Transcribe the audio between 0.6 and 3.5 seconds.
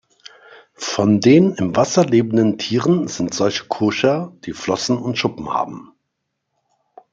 Von den im Wasser lebenden Tieren sind